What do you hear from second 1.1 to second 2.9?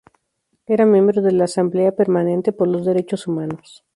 de la Asamblea Permanente por los